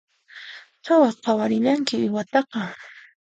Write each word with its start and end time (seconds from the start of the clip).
Qhawa 0.85 1.09
qhawarillanki 1.25 1.95
uywataqa 2.05 2.59